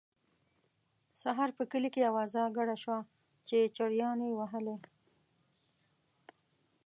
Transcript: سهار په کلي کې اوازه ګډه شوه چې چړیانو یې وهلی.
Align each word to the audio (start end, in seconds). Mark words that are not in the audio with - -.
سهار 1.21 1.49
په 1.57 1.63
کلي 1.71 1.89
کې 1.95 2.09
اوازه 2.09 2.41
ګډه 2.57 2.75
شوه 2.83 2.99
چې 3.47 3.71
چړیانو 3.75 4.23
یې 4.29 4.35
وهلی. 4.39 4.77